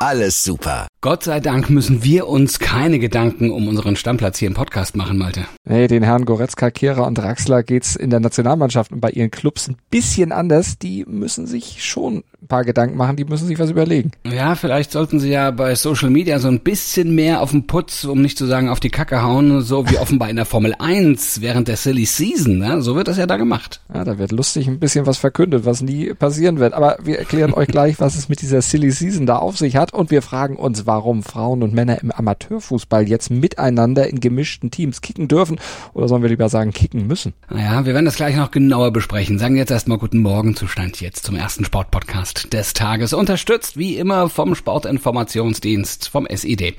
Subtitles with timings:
[0.00, 0.86] alles super.
[1.00, 5.16] Gott sei Dank müssen wir uns keine Gedanken um unseren Stammplatz hier im Podcast machen,
[5.16, 5.44] Malte.
[5.64, 9.68] Nee, den Herren Goretzka, Kehrer und Draxler geht's in der Nationalmannschaft und bei ihren Clubs
[9.68, 10.78] ein bisschen anders.
[10.78, 14.10] Die müssen sich schon ein paar Gedanken machen, die müssen sich was überlegen.
[14.28, 18.04] Ja, vielleicht sollten sie ja bei Social Media so ein bisschen mehr auf den Putz,
[18.04, 21.42] um nicht zu sagen auf die Kacke hauen, so wie offenbar in der Formel 1
[21.42, 22.58] während der Silly Season.
[22.58, 22.82] Ne?
[22.82, 23.82] So wird das ja da gemacht.
[23.94, 26.74] Ja, da wird lustig ein bisschen was verkündet, was nie passieren wird.
[26.74, 29.87] Aber wir erklären euch gleich, was es mit dieser Silly Season da auf sich hat
[29.92, 35.00] und wir fragen uns, warum Frauen und Männer im Amateurfußball jetzt miteinander in gemischten Teams
[35.00, 35.58] kicken dürfen
[35.94, 37.34] oder sollen wir lieber sagen, kicken müssen?
[37.50, 39.38] Naja, wir werden das gleich noch genauer besprechen.
[39.38, 43.12] Sagen jetzt erstmal guten Morgen Zustand jetzt zum ersten Sportpodcast des Tages.
[43.12, 46.74] Unterstützt wie immer vom Sportinformationsdienst, vom SID.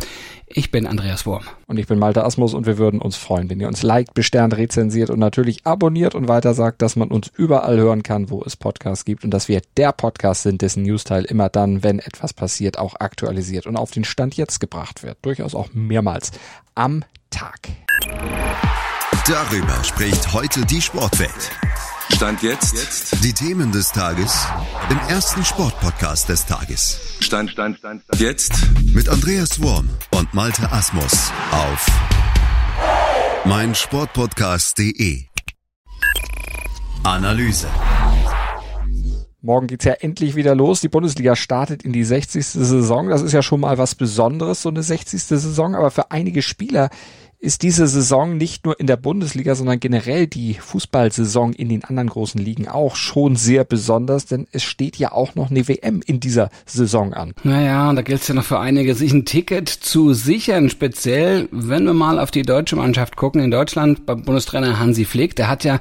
[0.52, 1.44] Ich bin Andreas Wurm.
[1.68, 4.58] Und ich bin Malte Asmus und wir würden uns freuen, wenn ihr uns liked, besternt,
[4.58, 8.56] rezensiert und natürlich abonniert und weiter sagt, dass man uns überall hören kann, wo es
[8.56, 12.80] Podcasts gibt und dass wir der Podcast sind, dessen Newsteil immer dann, wenn etwas passiert,
[12.80, 15.18] auch aktualisiert und auf den Stand jetzt gebracht wird.
[15.22, 16.32] Durchaus auch mehrmals
[16.76, 17.70] am Tag.
[19.28, 21.52] Darüber spricht heute die Sportwelt.
[22.16, 23.24] Stand jetzt.
[23.24, 24.48] Die Themen des Tages
[24.90, 27.00] im ersten Sportpodcast des Tages.
[27.20, 28.22] Stand, Stand, Stand, Stand.
[28.22, 28.54] Jetzt.
[28.94, 31.88] Mit Andreas Worm und Malte Asmus auf
[33.46, 35.26] meinsportpodcast.de.
[37.04, 37.68] Analyse.
[39.42, 40.82] Morgen geht's ja endlich wieder los.
[40.82, 42.46] Die Bundesliga startet in die 60.
[42.46, 43.08] Saison.
[43.08, 45.24] Das ist ja schon mal was Besonderes, so eine 60.
[45.24, 45.76] Saison.
[45.76, 46.90] Aber für einige Spieler
[47.42, 52.10] ist diese Saison nicht nur in der Bundesliga, sondern generell die Fußballsaison in den anderen
[52.10, 56.20] großen Ligen auch schon sehr besonders, denn es steht ja auch noch eine WM in
[56.20, 57.34] dieser Saison an.
[57.44, 61.86] Naja, da gilt es ja noch für einige, sich ein Ticket zu sichern, speziell wenn
[61.86, 63.42] wir mal auf die deutsche Mannschaft gucken.
[63.42, 65.80] In Deutschland beim Bundestrainer Hansi Flick, der hat ja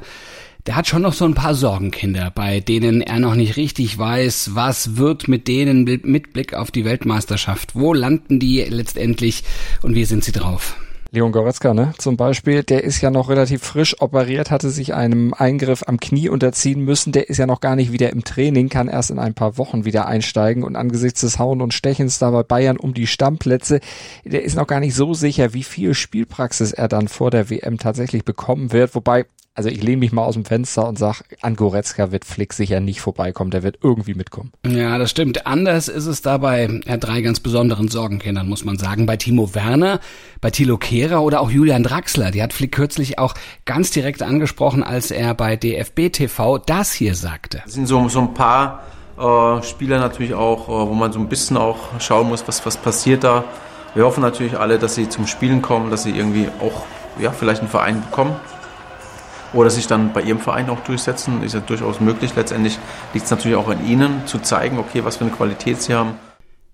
[0.67, 4.51] der hat schon noch so ein paar Sorgenkinder, bei denen er noch nicht richtig weiß,
[4.55, 7.75] was wird mit denen mit Blick auf die Weltmeisterschaft.
[7.75, 9.45] Wo landen die letztendlich
[9.83, 10.77] und wie sind sie drauf?
[11.11, 15.33] Leon Goretzka, ne, zum Beispiel, der ist ja noch relativ frisch operiert, hatte sich einem
[15.33, 17.13] Eingriff am Knie unterziehen müssen.
[17.13, 19.87] Der ist ja noch gar nicht wieder im Training, kann erst in ein paar Wochen
[19.87, 20.65] wieder einsteigen.
[20.65, 23.81] Und angesichts des Hauen und Stechens da bei Bayern um die Stammplätze,
[24.27, 27.79] der ist noch gar nicht so sicher, wie viel Spielpraxis er dann vor der WM
[27.79, 28.95] tatsächlich bekommen wird.
[28.95, 29.25] Wobei
[29.59, 32.79] also ich lehne mich mal aus dem Fenster und sag, an Goretzka wird Flick sicher
[32.79, 34.53] nicht vorbeikommen, der wird irgendwie mitkommen.
[34.65, 35.49] Ja, das stimmt.
[35.49, 39.07] Anders ist es da bei ja, drei ganz besonderen Sorgenkindern, muss man sagen.
[39.07, 39.99] Bei Timo Werner,
[40.41, 42.31] bei Thilo Kehrer oder auch Julian Draxler.
[42.31, 47.17] Die hat Flick kürzlich auch ganz direkt angesprochen, als er bei DFB TV das hier
[47.17, 47.61] sagte.
[47.67, 48.85] Es sind so, so ein paar
[49.19, 52.77] äh, Spieler natürlich auch, äh, wo man so ein bisschen auch schauen muss, was, was
[52.77, 53.43] passiert da.
[53.97, 56.85] Wir hoffen natürlich alle, dass sie zum Spielen kommen, dass sie irgendwie auch
[57.21, 58.37] ja, vielleicht einen Verein bekommen
[59.53, 62.33] oder sich dann bei ihrem Verein auch durchsetzen, ist ja durchaus möglich.
[62.37, 62.79] Letztendlich
[63.15, 66.15] liegt es natürlich auch an ihnen, zu zeigen, okay, was für eine Qualität sie haben.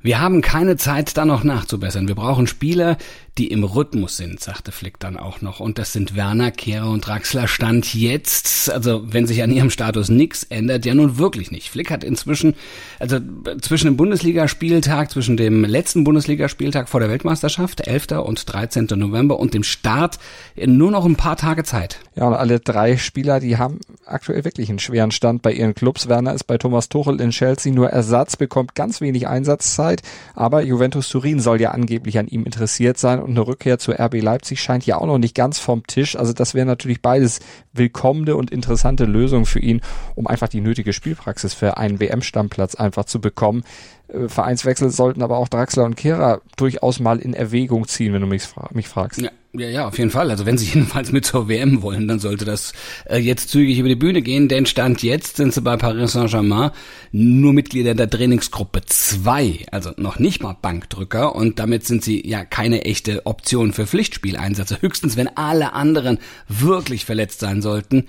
[0.00, 2.08] Wir haben keine Zeit, da noch nachzubessern.
[2.08, 2.98] Wir brauchen Spieler,
[3.38, 5.58] die im Rhythmus sind, sagte Flick dann auch noch.
[5.58, 8.70] Und das sind Werner, Kehrer und Draxler Stand jetzt.
[8.70, 11.68] Also wenn sich an ihrem Status nichts ändert, ja nun wirklich nicht.
[11.68, 12.54] Flick hat inzwischen,
[13.00, 13.18] also
[13.60, 18.12] zwischen dem Bundesligaspieltag, zwischen dem letzten Bundesligaspieltag vor der Weltmeisterschaft, 11.
[18.24, 18.86] und 13.
[18.94, 20.20] November und dem Start
[20.54, 21.98] nur noch ein paar Tage Zeit.
[22.14, 26.08] Ja, und alle drei Spieler, die haben aktuell wirklich einen schweren Stand bei ihren Clubs.
[26.08, 30.02] Werner ist bei Thomas Tuchel in Chelsea nur Ersatz, bekommt ganz wenig Einsatzzeit.
[30.34, 34.20] Aber Juventus Turin soll ja angeblich an ihm interessiert sein und eine Rückkehr zu RB
[34.22, 36.16] Leipzig scheint ja auch noch nicht ganz vom Tisch.
[36.16, 37.40] Also das wäre natürlich beides
[37.72, 39.80] willkommene und interessante Lösungen für ihn,
[40.14, 43.64] um einfach die nötige Spielpraxis für einen WM-Stammplatz einfach zu bekommen.
[44.14, 48.26] Äh, Vereinswechsel sollten aber auch Draxler und Kehrer durchaus mal in Erwägung ziehen, wenn du
[48.26, 49.20] mich, mich fragst.
[49.20, 49.30] Ja.
[49.56, 50.32] Ja, ja, auf jeden Fall.
[50.32, 52.72] Also wenn sie jedenfalls mit zur WM wollen, dann sollte das
[53.04, 56.72] äh, jetzt zügig über die Bühne gehen, denn Stand jetzt sind sie bei Paris Saint-Germain
[57.12, 62.44] nur Mitglieder der Trainingsgruppe 2, also noch nicht mal Bankdrücker und damit sind sie ja
[62.44, 66.18] keine echte Option für Pflichtspieleinsätze, höchstens wenn alle anderen
[66.48, 68.06] wirklich verletzt sein sollten.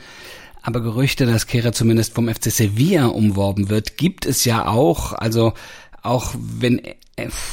[0.66, 5.14] Aber Gerüchte, dass Kehrer zumindest vom FC Sevilla umworben wird, gibt es ja auch.
[5.14, 5.54] Also
[6.06, 6.82] auch wenn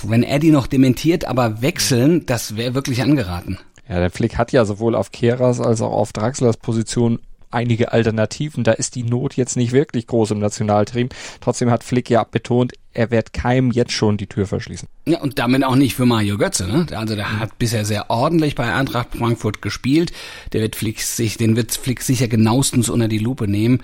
[0.02, 3.58] wenn Eddie noch dementiert, aber wechseln, das wäre wirklich angeraten.
[3.88, 7.18] Ja, der Flick hat ja sowohl auf Keras als auch auf Draxlers Position
[7.50, 8.64] einige Alternativen.
[8.64, 11.10] Da ist die Not jetzt nicht wirklich groß im Nationalteam.
[11.40, 14.88] Trotzdem hat Flick ja betont, er wird keinem jetzt schon die Tür verschließen.
[15.06, 16.86] Ja, und damit auch nicht für Mario Götze, ne?
[16.92, 20.12] Also der hat bisher sehr ordentlich bei Eintracht Frankfurt gespielt.
[20.52, 23.82] Der wird Flick sich, den wird Flick sicher genauestens unter die Lupe nehmen.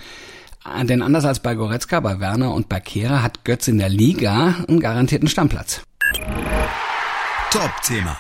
[0.83, 4.55] Denn anders als bei Goretzka, bei Werner und bei Kehrer hat Götze in der Liga
[4.69, 5.83] einen garantierten Stammplatz.
[7.51, 8.17] Top-Thema.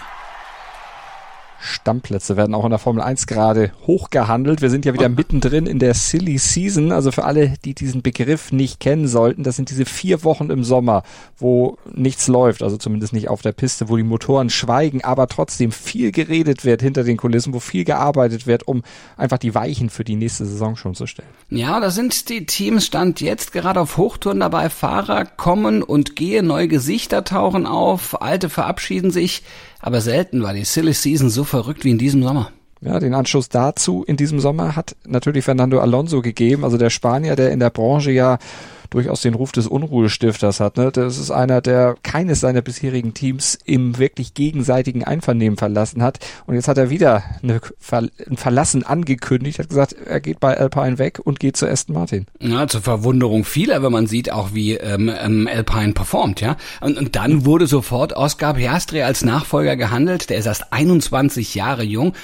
[1.61, 4.63] Stammplätze werden auch in der Formel 1 gerade hochgehandelt.
[4.63, 6.93] Wir sind ja wieder mittendrin in der Silly Season.
[6.93, 10.65] Also für alle, die diesen Begriff nicht kennen sollten, das sind diese vier Wochen im
[10.65, 11.03] Sommer,
[11.37, 15.73] wo nichts läuft, also zumindest nicht auf der Piste, wo die Motoren schweigen, aber trotzdem
[15.73, 18.83] viel geredet wird hinter den Kulissen, wo viel gearbeitet wird, um
[19.17, 21.29] einfach die Weichen für die nächste Saison schon zu stellen.
[21.51, 24.71] Ja, da sind die Teams Stand jetzt gerade auf Hochtouren dabei.
[24.71, 29.43] Fahrer kommen und gehen, neue Gesichter tauchen auf, alte verabschieden sich.
[29.81, 32.51] Aber selten war die Silly Season so verrückt wie in diesem Sommer.
[32.81, 37.35] Ja, den Anschluss dazu in diesem Sommer hat natürlich Fernando Alonso gegeben, also der Spanier,
[37.35, 38.39] der in der Branche ja
[38.91, 40.77] durchaus den Ruf des Unruhestifters hat.
[40.77, 40.91] Ne?
[40.93, 46.19] Das ist einer, der keines seiner bisherigen Teams im wirklich gegenseitigen Einvernehmen verlassen hat.
[46.47, 50.57] Und jetzt hat er wieder eine Ver ein Verlassen angekündigt, hat gesagt, er geht bei
[50.57, 52.27] Alpine weg und geht zu Aston Martin.
[52.41, 56.57] Ja, zur Verwunderung vieler, wenn man sieht auch, wie ähm, ähm, Alpine performt, ja.
[56.81, 60.31] Und, und dann wurde sofort Oscar Piastri als Nachfolger gehandelt.
[60.31, 62.15] Der ist erst 21 Jahre jung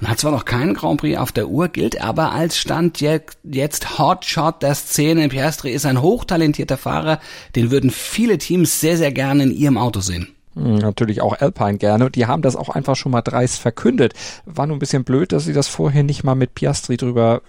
[0.00, 3.98] und hat zwar noch keinen Grand Prix auf der Uhr, gilt aber als Stand jetzt
[3.98, 5.28] Hotshot der Szene.
[5.28, 7.20] Piastri ist ein hochtalentierter Fahrer,
[7.54, 10.28] den würden viele Teams sehr, sehr gerne in ihrem Auto sehen.
[10.54, 12.06] Hm, natürlich auch Alpine gerne.
[12.06, 14.14] Und die haben das auch einfach schon mal dreist verkündet.
[14.46, 17.42] War nur ein bisschen blöd, dass sie das vorher nicht mal mit Piastri drüber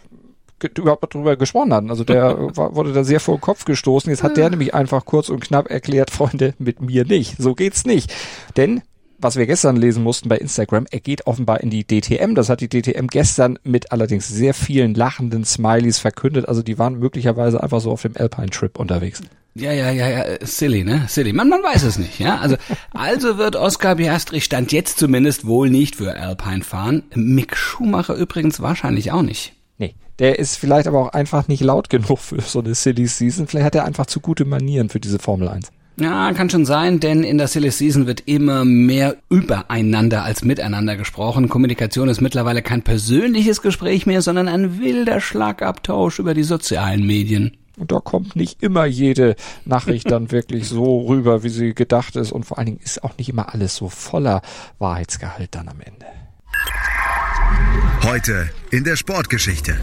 [0.77, 1.89] überhaupt drüber gesprochen hatten.
[1.89, 4.11] Also der wurde da sehr vor den Kopf gestoßen.
[4.11, 7.37] Jetzt hat der nämlich einfach kurz und knapp erklärt, Freunde, mit mir nicht.
[7.37, 8.13] So geht's nicht.
[8.57, 8.81] Denn
[9.21, 12.35] was wir gestern lesen mussten bei Instagram, er geht offenbar in die DTM.
[12.35, 16.47] Das hat die DTM gestern mit allerdings sehr vielen lachenden Smileys verkündet.
[16.47, 19.21] Also die waren möglicherweise einfach so auf dem Alpine-Trip unterwegs.
[19.53, 21.05] Ja, ja, ja, ja, silly, ne?
[21.09, 21.33] Silly.
[21.33, 22.39] Man, man weiß es nicht, ja?
[22.39, 22.55] Also,
[22.93, 27.03] also wird Oscar Piastri stand jetzt zumindest wohl nicht für Alpine fahren.
[27.13, 29.53] Mick Schumacher übrigens wahrscheinlich auch nicht.
[29.77, 33.47] Nee, der ist vielleicht aber auch einfach nicht laut genug für so eine Silly Season.
[33.47, 35.69] Vielleicht hat er einfach zu gute Manieren für diese Formel 1.
[35.97, 40.95] Ja, kann schon sein, denn in der Silly Season wird immer mehr übereinander als miteinander
[40.95, 41.49] gesprochen.
[41.49, 47.57] Kommunikation ist mittlerweile kein persönliches Gespräch mehr, sondern ein wilder Schlagabtausch über die sozialen Medien.
[47.77, 49.35] Und da kommt nicht immer jede
[49.65, 52.31] Nachricht dann wirklich so rüber, wie sie gedacht ist.
[52.31, 54.41] Und vor allen Dingen ist auch nicht immer alles so voller
[54.79, 56.05] Wahrheitsgehalt dann am Ende.
[58.03, 59.77] Heute in der Sportgeschichte.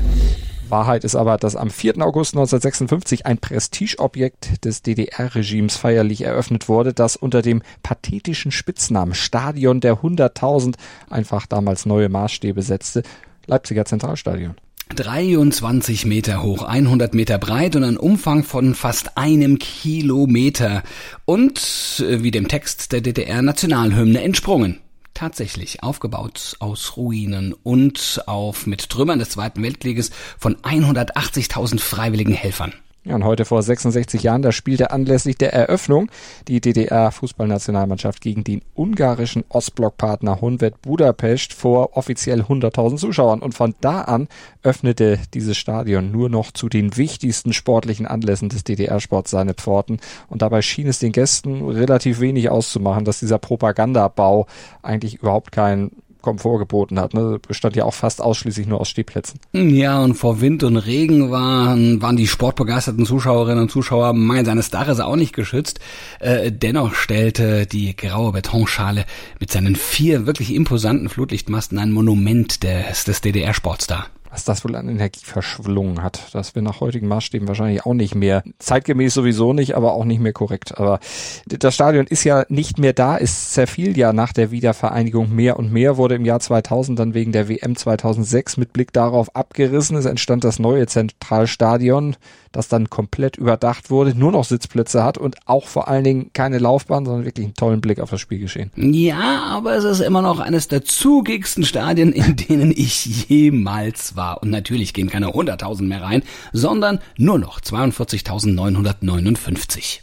[0.71, 1.99] Wahrheit ist aber, dass am 4.
[1.99, 9.81] August 1956 ein Prestigeobjekt des DDR-Regimes feierlich eröffnet wurde, das unter dem pathetischen Spitznamen Stadion
[9.81, 10.75] der 100.000
[11.11, 13.03] einfach damals neue Maßstäbe setzte.
[13.47, 14.55] Leipziger Zentralstadion.
[14.95, 20.83] 23 Meter hoch, 100 Meter breit und ein Umfang von fast einem Kilometer
[21.27, 24.81] und, äh, wie dem Text der DDR-Nationalhymne entsprungen
[25.19, 32.73] tatsächlich aufgebaut aus Ruinen und auf mit Trümmern des Zweiten Weltkrieges von 180.000 freiwilligen Helfern.
[33.09, 36.11] Ja, und heute vor 66 Jahren, da spielte anlässlich der Eröffnung
[36.47, 43.41] die DDR-Fußballnationalmannschaft gegen den ungarischen Ostblockpartner Honved Budapest vor offiziell 100.000 Zuschauern.
[43.41, 44.29] Und von da an
[44.63, 50.01] öffnete dieses Stadion nur noch zu den wichtigsten sportlichen Anlässen des DDR-Sports seine Pforten.
[50.29, 54.47] Und dabei schien es den Gästen relativ wenig auszumachen, dass dieser Propagandabau
[54.83, 57.15] eigentlich überhaupt kein Komfort geboten hat.
[57.15, 57.39] Ne?
[57.47, 59.41] Bestand ja auch fast ausschließlich nur aus Stehplätzen.
[59.53, 64.71] Ja, und vor Wind und Regen waren, waren die sportbegeisterten Zuschauerinnen und Zuschauer mein seines
[64.71, 65.81] Daches auch nicht geschützt.
[66.21, 69.05] Äh, dennoch stellte die graue Betonschale
[69.41, 74.77] mit seinen vier wirklich imposanten Flutlichtmasten ein Monument des, des DDR-Sports dar was das wohl
[74.77, 76.29] an Energie verschlungen hat.
[76.33, 80.21] Das wäre nach heutigen Maßstäben wahrscheinlich auch nicht mehr, zeitgemäß sowieso nicht, aber auch nicht
[80.21, 80.79] mehr korrekt.
[80.79, 81.01] Aber
[81.47, 85.73] das Stadion ist ja nicht mehr da, es zerfiel ja nach der Wiedervereinigung mehr und
[85.73, 89.97] mehr, wurde im Jahr 2000 dann wegen der WM 2006 mit Blick darauf abgerissen.
[89.97, 92.17] Es entstand das neue Zentralstadion,
[92.53, 96.59] das dann komplett überdacht wurde, nur noch Sitzplätze hat und auch vor allen Dingen keine
[96.59, 98.71] Laufbahn, sondern wirklich einen tollen Blick auf das Spielgeschehen.
[98.77, 104.18] Ja, aber es ist immer noch eines der zugigsten Stadien, in denen ich jemals war.
[104.41, 110.01] Und natürlich gehen keine 100.000 mehr rein, sondern nur noch 42.959.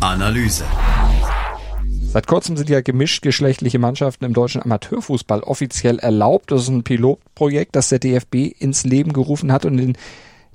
[0.00, 0.64] Analyse.
[2.12, 6.50] Seit kurzem sind ja gemischtgeschlechtliche Mannschaften im deutschen Amateurfußball offiziell erlaubt.
[6.50, 9.96] Das ist ein Pilotprojekt, das der DFB ins Leben gerufen hat und in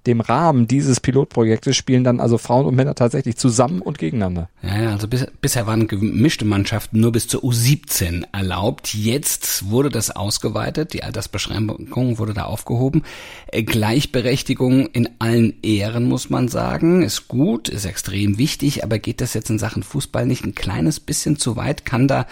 [0.07, 4.49] dem Rahmen dieses Pilotprojektes spielen dann also Frauen und Männer tatsächlich zusammen und gegeneinander.
[4.63, 8.93] Ja, also bis, bisher waren gemischte Mannschaften nur bis zur U17 erlaubt.
[8.93, 13.03] Jetzt wurde das ausgeweitet, die Altersbeschränkung wurde da aufgehoben.
[13.51, 19.21] Äh, Gleichberechtigung in allen Ehren, muss man sagen, ist gut, ist extrem wichtig, aber geht
[19.21, 21.85] das jetzt in Sachen Fußball nicht ein kleines bisschen zu weit?
[21.85, 22.25] Kann da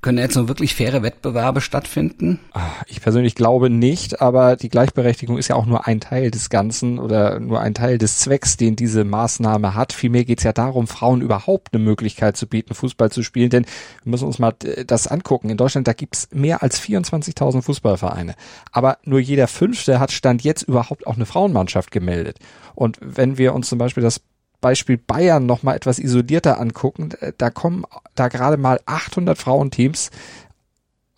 [0.00, 2.38] können jetzt nur wirklich faire Wettbewerbe stattfinden?
[2.52, 6.50] Ah, ich persönlich glaube nicht, aber die Gleichberechtigung ist ja auch nur ein Teil des
[6.50, 9.92] Ganzen oder nur ein Teil des Zwecks, den diese Maßnahme hat.
[9.92, 13.50] Vielmehr geht es ja darum, Frauen überhaupt eine Möglichkeit zu bieten, Fußball zu spielen.
[13.50, 13.64] Denn
[14.04, 15.50] wir müssen uns mal äh, das angucken.
[15.50, 18.34] In Deutschland, da gibt's mehr als 24.000 Fußballvereine.
[18.70, 22.38] Aber nur jeder Fünfte hat Stand jetzt überhaupt auch eine Frauenmannschaft gemeldet.
[22.76, 24.20] Und wenn wir uns zum Beispiel das
[24.60, 27.84] Beispiel Bayern noch mal etwas isolierter angucken, äh, da kommen
[28.14, 30.10] da gerade mal 800 Frauenteams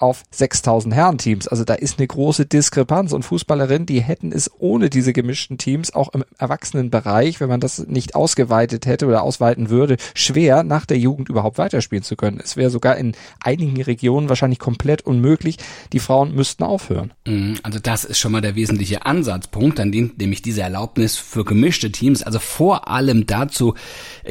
[0.00, 1.46] auf 6000 Herrenteams.
[1.46, 5.92] Also da ist eine große Diskrepanz und Fußballerinnen, die hätten es ohne diese gemischten Teams
[5.92, 10.98] auch im Erwachsenenbereich, wenn man das nicht ausgeweitet hätte oder ausweiten würde, schwer nach der
[10.98, 12.40] Jugend überhaupt weiterspielen zu können.
[12.42, 15.58] Es wäre sogar in einigen Regionen wahrscheinlich komplett unmöglich.
[15.92, 17.12] Die Frauen müssten aufhören.
[17.26, 21.44] Mhm, also das ist schon mal der wesentliche Ansatzpunkt, an dem nämlich diese Erlaubnis für
[21.44, 23.74] gemischte Teams, also vor allem dazu,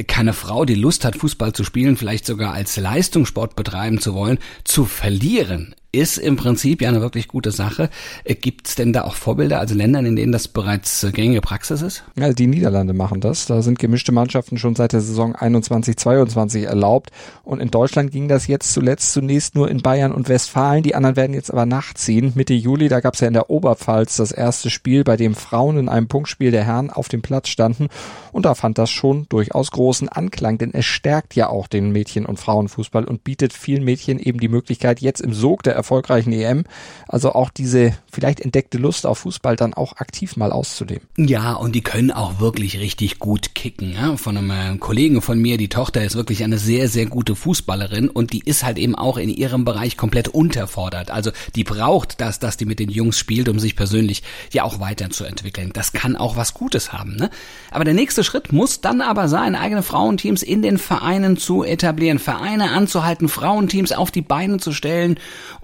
[0.08, 4.38] keine Frau, die Lust hat, Fußball zu spielen, vielleicht sogar als Leistungssport betreiben zu wollen,
[4.64, 5.59] zu verlieren
[5.92, 7.90] ist im Prinzip ja eine wirklich gute Sache.
[8.24, 11.40] Äh, Gibt es denn da auch Vorbilder, also Ländern, in denen das bereits äh, gängige
[11.40, 12.04] Praxis ist?
[12.16, 13.46] Ja, die Niederlande machen das.
[13.46, 17.10] Da sind gemischte Mannschaften schon seit der Saison 21-22 erlaubt.
[17.42, 20.82] Und in Deutschland ging das jetzt zuletzt zunächst nur in Bayern und Westfalen.
[20.82, 22.32] Die anderen werden jetzt aber nachziehen.
[22.36, 25.76] Mitte Juli, da gab es ja in der Oberpfalz das erste Spiel, bei dem Frauen
[25.76, 27.88] in einem Punktspiel der Herren auf dem Platz standen.
[28.30, 32.26] Und da fand das schon durchaus großen Anklang, denn es stärkt ja auch den Mädchen-
[32.26, 36.64] und Frauenfußball und bietet vielen Mädchen eben die Möglichkeit, jetzt im Sog der erfolgreichen EM.
[37.08, 41.06] Also auch diese vielleicht entdeckte Lust auf Fußball dann auch aktiv mal auszuleben.
[41.16, 43.92] Ja, und die können auch wirklich richtig gut kicken.
[43.92, 44.16] Ja?
[44.16, 48.32] Von einem Kollegen von mir, die Tochter ist wirklich eine sehr, sehr gute Fußballerin und
[48.32, 51.10] die ist halt eben auch in ihrem Bereich komplett unterfordert.
[51.10, 54.22] Also die braucht das, dass die mit den Jungs spielt, um sich persönlich
[54.52, 55.70] ja auch weiterzuentwickeln.
[55.72, 57.16] Das kann auch was Gutes haben.
[57.16, 57.30] Ne?
[57.70, 62.18] Aber der nächste Schritt muss dann aber sein, eigene Frauenteams in den Vereinen zu etablieren,
[62.18, 65.18] Vereine anzuhalten, Frauenteams auf die Beine zu stellen,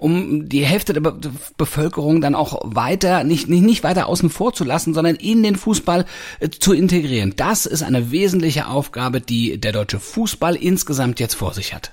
[0.07, 1.17] die Hälfte der Be
[1.57, 5.55] Bevölkerung dann auch weiter, nicht, nicht, nicht weiter außen vor zu lassen, sondern in den
[5.55, 6.05] Fußball
[6.39, 7.33] äh, zu integrieren.
[7.35, 11.91] Das ist eine wesentliche Aufgabe, die der deutsche Fußball insgesamt jetzt vor sich hat.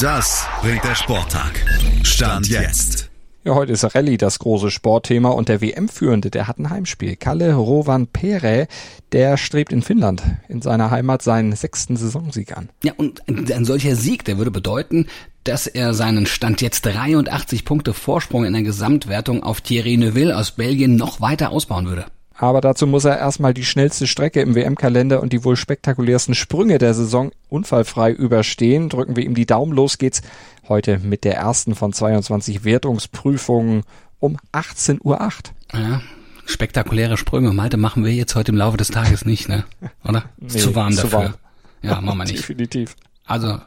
[0.00, 1.64] Das bringt der Sporttag.
[2.02, 3.10] Stand jetzt.
[3.46, 7.14] Ja, heute ist Rallye das große Sportthema und der WM-Führende, der hat ein Heimspiel.
[7.14, 8.66] Kalle Rovan Pere,
[9.12, 12.70] der strebt in Finnland, in seiner Heimat, seinen sechsten Saisonsieg an.
[12.82, 15.06] Ja, und ein solcher Sieg, der würde bedeuten,
[15.48, 20.52] dass er seinen Stand jetzt 83 Punkte Vorsprung in der Gesamtwertung auf Thierry Neuville aus
[20.52, 22.04] Belgien noch weiter ausbauen würde.
[22.38, 26.76] Aber dazu muss er erstmal die schnellste Strecke im WM-Kalender und die wohl spektakulärsten Sprünge
[26.76, 28.90] der Saison unfallfrei überstehen.
[28.90, 29.72] Drücken wir ihm die Daumen.
[29.72, 30.20] Los geht's
[30.68, 33.84] heute mit der ersten von 22 Wertungsprüfungen
[34.18, 35.18] um 18.08 Uhr.
[35.72, 36.02] Ja,
[36.44, 37.52] spektakuläre Sprünge.
[37.52, 39.64] Malte machen wir jetzt heute im Laufe des Tages nicht, ne?
[40.04, 40.24] Oder?
[40.36, 41.18] Nee, zu warm zu dafür.
[41.18, 41.34] warm.
[41.82, 42.38] Ja, machen wir nicht.
[42.38, 42.96] Definitiv.
[43.26, 43.58] Also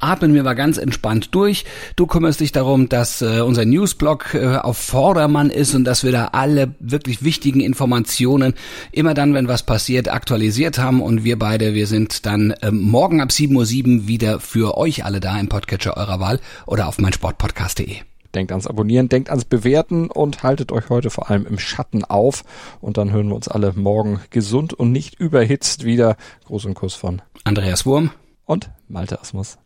[0.00, 1.64] atmen wir mal ganz entspannt durch.
[1.94, 6.10] Du kümmerst dich darum, dass äh, unser Newsblog äh, auf Vordermann ist und dass wir
[6.10, 8.54] da alle wirklich wichtigen Informationen
[8.90, 11.00] immer dann, wenn was passiert, aktualisiert haben.
[11.00, 13.54] Und wir beide, wir sind dann äh, morgen ab 7.07
[14.00, 17.98] Uhr wieder für euch alle da im Podcatcher eurer Wahl oder auf meinsportpodcast.de.
[18.34, 22.42] Denkt ans Abonnieren, denkt ans Bewerten und haltet euch heute vor allem im Schatten auf.
[22.80, 26.16] Und dann hören wir uns alle morgen gesund und nicht überhitzt wieder.
[26.46, 28.10] Großen Kuss von Andreas Wurm.
[28.48, 29.58] Und Malte Asmus.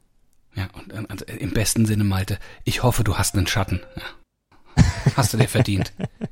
[0.55, 3.81] Ja, und äh, also im besten Sinne, Malte, ich hoffe, du hast einen Schatten.
[3.97, 4.83] Ja.
[5.17, 5.93] Hast du dir verdient.